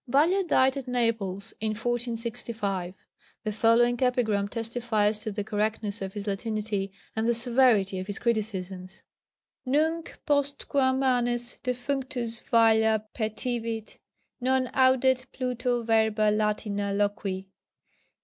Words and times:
Valla 0.07 0.43
died 0.43 0.75
at 0.77 0.87
Naples 0.87 1.53
in 1.61 1.73
1465. 1.75 2.95
The 3.43 3.51
following 3.51 4.01
epigram 4.01 4.47
testifies 4.47 5.19
to 5.19 5.31
the 5.31 5.43
correctness 5.43 6.01
of 6.01 6.13
his 6.13 6.25
Latinity 6.25 6.91
and 7.15 7.27
the 7.27 7.35
severity 7.35 7.99
of 7.99 8.07
his 8.07 8.17
criticisms: 8.17 9.03
_Nunc 9.67 10.15
postquam 10.25 10.97
manes 10.97 11.59
defunctus 11.63 12.41
Valla 12.49 13.05
petivit, 13.13 13.99
Non 14.39 14.65
audet 14.73 15.27
Pluto 15.31 15.83
verba 15.83 16.31
latina 16.31 16.91
loqui. 16.91 17.49